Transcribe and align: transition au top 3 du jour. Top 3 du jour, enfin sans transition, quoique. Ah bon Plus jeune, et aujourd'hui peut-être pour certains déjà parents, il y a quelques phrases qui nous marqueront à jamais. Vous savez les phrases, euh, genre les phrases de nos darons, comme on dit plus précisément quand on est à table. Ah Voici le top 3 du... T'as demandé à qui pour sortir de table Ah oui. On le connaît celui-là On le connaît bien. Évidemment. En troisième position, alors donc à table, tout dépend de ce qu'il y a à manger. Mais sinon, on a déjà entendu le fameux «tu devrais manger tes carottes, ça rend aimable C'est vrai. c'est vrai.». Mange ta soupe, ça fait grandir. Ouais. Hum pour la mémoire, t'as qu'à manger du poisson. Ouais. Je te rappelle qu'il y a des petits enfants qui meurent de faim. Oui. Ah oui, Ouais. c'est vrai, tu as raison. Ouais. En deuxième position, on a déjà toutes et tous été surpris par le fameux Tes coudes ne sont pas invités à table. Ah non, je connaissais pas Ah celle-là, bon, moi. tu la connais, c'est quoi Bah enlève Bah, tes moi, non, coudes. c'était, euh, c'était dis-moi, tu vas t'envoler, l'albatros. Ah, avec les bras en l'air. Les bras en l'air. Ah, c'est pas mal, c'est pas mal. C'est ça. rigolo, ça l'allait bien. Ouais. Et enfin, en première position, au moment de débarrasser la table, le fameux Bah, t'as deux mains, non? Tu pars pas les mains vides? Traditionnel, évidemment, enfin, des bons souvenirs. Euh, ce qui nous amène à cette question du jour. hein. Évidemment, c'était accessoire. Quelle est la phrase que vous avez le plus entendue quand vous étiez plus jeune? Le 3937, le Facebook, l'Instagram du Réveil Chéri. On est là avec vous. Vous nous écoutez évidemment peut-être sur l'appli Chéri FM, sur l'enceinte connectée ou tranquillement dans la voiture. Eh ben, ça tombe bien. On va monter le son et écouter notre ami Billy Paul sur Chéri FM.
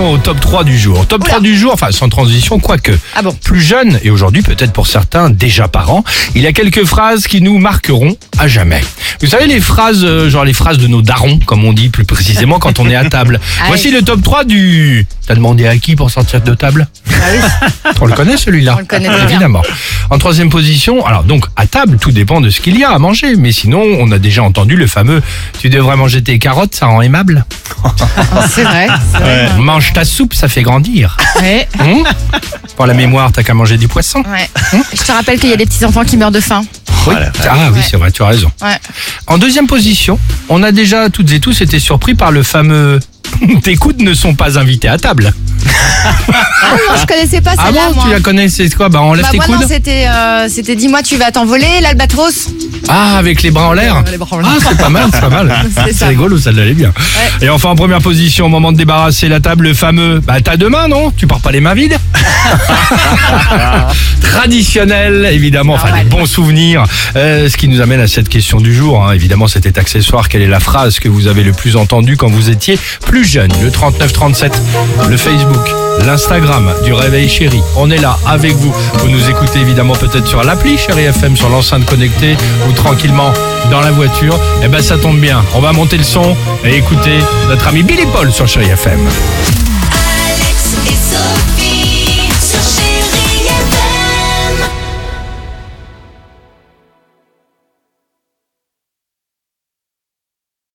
transition 0.00 0.12
au 0.12 0.18
top 0.18 0.40
3 0.40 0.64
du 0.64 0.78
jour. 0.78 1.06
Top 1.06 1.24
3 1.24 1.40
du 1.40 1.56
jour, 1.56 1.72
enfin 1.72 1.90
sans 1.90 2.08
transition, 2.08 2.58
quoique. 2.58 2.92
Ah 3.14 3.22
bon 3.22 3.36
Plus 3.44 3.60
jeune, 3.60 3.98
et 4.02 4.10
aujourd'hui 4.10 4.42
peut-être 4.42 4.72
pour 4.72 4.86
certains 4.86 5.30
déjà 5.30 5.68
parents, 5.68 6.04
il 6.34 6.42
y 6.42 6.46
a 6.46 6.52
quelques 6.52 6.84
phrases 6.84 7.26
qui 7.26 7.40
nous 7.42 7.58
marqueront 7.58 8.16
à 8.38 8.48
jamais. 8.48 8.80
Vous 9.20 9.26
savez 9.26 9.46
les 9.46 9.60
phrases, 9.60 10.04
euh, 10.04 10.30
genre 10.30 10.44
les 10.44 10.52
phrases 10.52 10.78
de 10.78 10.86
nos 10.86 11.02
darons, 11.02 11.38
comme 11.44 11.64
on 11.64 11.72
dit 11.72 11.90
plus 11.90 12.04
précisément 12.04 12.58
quand 12.58 12.78
on 12.78 12.88
est 12.88 12.96
à 12.96 13.04
table. 13.08 13.40
Ah 13.62 13.64
Voici 13.66 13.90
le 13.90 14.00
top 14.00 14.22
3 14.22 14.44
du... 14.44 15.06
T'as 15.30 15.36
demandé 15.36 15.64
à 15.68 15.76
qui 15.78 15.94
pour 15.94 16.10
sortir 16.10 16.40
de 16.40 16.52
table 16.56 16.88
Ah 17.08 17.12
oui. 17.32 17.90
On 18.00 18.06
le 18.06 18.14
connaît 18.14 18.36
celui-là 18.36 18.74
On 18.76 18.80
le 18.80 18.84
connaît 18.84 19.08
bien. 19.08 19.28
Évidemment. 19.28 19.62
En 20.10 20.18
troisième 20.18 20.50
position, 20.50 21.06
alors 21.06 21.22
donc 21.22 21.44
à 21.54 21.68
table, 21.68 21.98
tout 22.00 22.10
dépend 22.10 22.40
de 22.40 22.50
ce 22.50 22.60
qu'il 22.60 22.76
y 22.76 22.82
a 22.82 22.90
à 22.90 22.98
manger. 22.98 23.36
Mais 23.36 23.52
sinon, 23.52 23.80
on 24.00 24.10
a 24.10 24.18
déjà 24.18 24.42
entendu 24.42 24.74
le 24.74 24.88
fameux 24.88 25.22
«tu 25.60 25.70
devrais 25.70 25.94
manger 25.94 26.20
tes 26.20 26.40
carottes, 26.40 26.74
ça 26.74 26.86
rend 26.86 27.00
aimable 27.00 27.44
C'est 28.48 28.64
vrai. 28.64 28.88
c'est 29.12 29.18
vrai.». 29.20 29.48
Mange 29.58 29.92
ta 29.92 30.04
soupe, 30.04 30.34
ça 30.34 30.48
fait 30.48 30.62
grandir. 30.62 31.16
Ouais. 31.40 31.68
Hum 31.78 32.02
pour 32.76 32.86
la 32.86 32.94
mémoire, 32.94 33.30
t'as 33.30 33.42
qu'à 33.44 33.52
manger 33.54 33.76
du 33.76 33.86
poisson. 33.88 34.24
Ouais. 34.26 34.48
Je 34.92 35.02
te 35.02 35.12
rappelle 35.12 35.38
qu'il 35.38 35.50
y 35.50 35.52
a 35.52 35.56
des 35.56 35.66
petits 35.66 35.84
enfants 35.84 36.02
qui 36.04 36.16
meurent 36.16 36.30
de 36.32 36.40
faim. 36.40 36.62
Oui. 37.06 37.14
Ah 37.46 37.68
oui, 37.70 37.78
Ouais. 37.78 37.84
c'est 37.88 37.98
vrai, 37.98 38.10
tu 38.10 38.22
as 38.22 38.26
raison. 38.26 38.50
Ouais. 38.62 38.76
En 39.28 39.36
deuxième 39.38 39.66
position, 39.66 40.18
on 40.48 40.62
a 40.64 40.72
déjà 40.72 41.08
toutes 41.10 41.30
et 41.30 41.38
tous 41.40 41.60
été 41.60 41.78
surpris 41.78 42.14
par 42.14 42.32
le 42.32 42.42
fameux 42.42 42.98
Tes 43.62 43.76
coudes 43.76 44.00
ne 44.02 44.14
sont 44.14 44.34
pas 44.34 44.58
invités 44.58 44.88
à 44.88 44.98
table. 44.98 45.32
Ah 46.02 46.72
non, 46.72 46.96
je 47.00 47.06
connaissais 47.06 47.40
pas 47.40 47.52
Ah 47.58 47.66
celle-là, 47.66 47.88
bon, 47.88 47.94
moi. 47.96 48.04
tu 48.06 48.10
la 48.12 48.20
connais, 48.20 48.48
c'est 48.48 48.68
quoi 48.74 48.88
Bah 48.88 49.00
enlève 49.00 49.24
Bah, 49.24 49.30
tes 49.30 49.36
moi, 49.36 49.46
non, 49.48 49.58
coudes. 49.58 49.66
c'était, 49.68 50.06
euh, 50.08 50.48
c'était 50.48 50.74
dis-moi, 50.76 51.02
tu 51.02 51.16
vas 51.16 51.30
t'envoler, 51.30 51.66
l'albatros. 51.82 52.48
Ah, 52.88 53.18
avec 53.18 53.42
les 53.42 53.50
bras 53.50 53.68
en 53.68 53.72
l'air. 53.74 54.02
Les 54.10 54.16
bras 54.16 54.36
en 54.36 54.40
l'air. 54.40 54.50
Ah, 54.52 54.56
c'est 54.66 54.78
pas 54.78 54.88
mal, 54.88 55.08
c'est 55.12 55.20
pas 55.20 55.28
mal. 55.28 55.54
C'est 55.86 55.92
ça. 55.92 56.06
rigolo, 56.08 56.38
ça 56.38 56.52
l'allait 56.52 56.72
bien. 56.74 56.88
Ouais. 56.88 57.46
Et 57.46 57.50
enfin, 57.50 57.68
en 57.70 57.76
première 57.76 58.00
position, 58.00 58.46
au 58.46 58.48
moment 58.48 58.72
de 58.72 58.78
débarrasser 58.78 59.28
la 59.28 59.40
table, 59.40 59.64
le 59.68 59.74
fameux 59.74 60.20
Bah, 60.20 60.40
t'as 60.42 60.56
deux 60.56 60.70
mains, 60.70 60.88
non? 60.88 61.12
Tu 61.16 61.26
pars 61.26 61.40
pas 61.40 61.52
les 61.52 61.60
mains 61.60 61.74
vides? 61.74 61.98
Traditionnel, 64.22 65.28
évidemment, 65.32 65.74
enfin, 65.74 65.96
des 65.98 66.08
bons 66.08 66.26
souvenirs. 66.26 66.84
Euh, 67.16 67.48
ce 67.48 67.56
qui 67.56 67.68
nous 67.68 67.80
amène 67.80 68.00
à 68.00 68.06
cette 68.06 68.28
question 68.28 68.58
du 68.60 68.74
jour. 68.74 69.04
hein. 69.04 69.12
Évidemment, 69.12 69.48
c'était 69.48 69.78
accessoire. 69.78 70.28
Quelle 70.28 70.42
est 70.42 70.46
la 70.48 70.60
phrase 70.60 70.98
que 71.00 71.08
vous 71.08 71.26
avez 71.26 71.42
le 71.42 71.52
plus 71.52 71.76
entendue 71.76 72.16
quand 72.16 72.28
vous 72.28 72.50
étiez 72.50 72.78
plus 73.04 73.24
jeune? 73.24 73.50
Le 73.62 73.70
3937, 73.70 74.60
le 75.08 75.16
Facebook, 75.16 75.68
l'Instagram 76.06 76.72
du 76.84 76.92
Réveil 76.92 77.28
Chéri. 77.28 77.60
On 77.76 77.90
est 77.90 77.98
là 77.98 78.18
avec 78.26 78.52
vous. 78.54 78.72
Vous 78.94 79.08
nous 79.08 79.28
écoutez 79.28 79.60
évidemment 79.60 79.94
peut-être 79.94 80.26
sur 80.26 80.42
l'appli 80.42 80.78
Chéri 80.78 81.02
FM, 81.04 81.36
sur 81.36 81.48
l'enceinte 81.48 81.84
connectée 81.86 82.36
ou 82.68 82.72
tranquillement 82.72 83.32
dans 83.70 83.80
la 83.80 83.90
voiture. 83.90 84.38
Eh 84.62 84.68
ben, 84.68 84.82
ça 84.82 84.96
tombe 84.98 85.18
bien. 85.18 85.44
On 85.54 85.60
va 85.60 85.72
monter 85.72 85.96
le 85.98 86.04
son 86.04 86.36
et 86.64 86.76
écouter 86.76 87.18
notre 87.48 87.68
ami 87.68 87.82
Billy 87.82 88.06
Paul 88.12 88.32
sur 88.32 88.46
Chéri 88.48 88.66
FM. 88.70 89.00